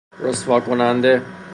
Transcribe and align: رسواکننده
رسواکننده 0.19 1.13